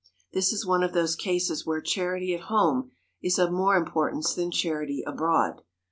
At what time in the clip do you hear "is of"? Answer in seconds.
3.21-3.51